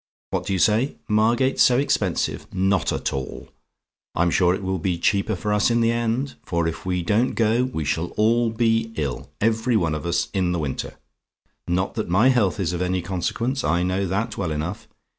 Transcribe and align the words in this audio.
What 0.31 0.47
do 0.47 0.53
you 0.53 0.57
say? 0.57 0.95
"MARGATE'S 1.09 1.61
SO 1.61 1.77
EXPENSIVE? 1.77 2.47
"Not 2.51 2.91
at 2.91 3.13
all. 3.13 3.49
I'm 4.15 4.31
sure 4.31 4.55
it 4.55 4.63
will 4.63 4.79
be 4.79 4.97
cheaper 4.97 5.35
for 5.35 5.53
us 5.53 5.69
in 5.69 5.79
the 5.81 5.91
end; 5.91 6.37
for 6.43 6.67
if 6.67 6.87
we 6.87 7.03
don't 7.03 7.35
go, 7.35 7.65
we 7.65 7.85
shall 7.85 8.07
all 8.17 8.49
be 8.49 8.93
ill 8.95 9.29
every 9.39 9.75
one 9.77 9.93
of 9.93 10.07
us 10.07 10.29
in 10.33 10.53
the 10.53 10.59
winter. 10.59 10.95
Not 11.67 11.93
that 11.93 12.09
my 12.09 12.29
health 12.29 12.59
is 12.59 12.73
of 12.73 12.81
any 12.81 13.03
consequence: 13.03 13.63
I 13.63 13.83
know 13.83 14.07
that 14.07 14.39
well 14.39 14.51
enough. 14.51 14.87